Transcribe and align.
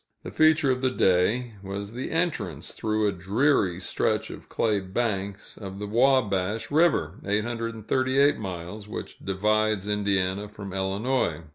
The 0.23 0.31
feature 0.31 0.71
of 0.71 0.81
the 0.81 0.89
day 0.89 1.53
was 1.61 1.91
the 1.91 2.09
entrance, 2.09 2.71
through 2.71 3.07
a 3.07 3.11
dreary 3.11 3.79
stretch 3.79 4.31
of 4.31 4.49
clay 4.49 4.79
banks, 4.79 5.57
of 5.57 5.77
the 5.77 5.85
Wabash 5.85 6.71
River 6.71 7.19
(838 7.23 8.39
miles), 8.39 8.87
which 8.87 9.19
divides 9.19 9.87
Indiana 9.87 10.49
from 10.49 10.73
Illinois. 10.73 11.41